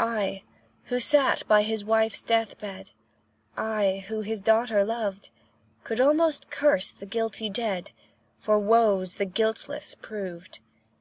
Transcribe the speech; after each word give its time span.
I, 0.00 0.42
who 0.86 0.98
sat 0.98 1.46
by 1.46 1.62
his 1.62 1.84
wife's 1.84 2.24
death 2.24 2.58
bed, 2.58 2.90
I, 3.56 4.04
who 4.08 4.22
his 4.22 4.42
daughter 4.42 4.82
loved, 4.84 5.30
Could 5.84 6.00
almost 6.00 6.50
curse 6.50 6.90
the 6.90 7.06
guilty 7.06 7.48
dead, 7.48 7.92
For 8.40 8.58
woes 8.58 9.14
the 9.14 9.24
guiltless 9.24 9.94
proved. 9.94 10.58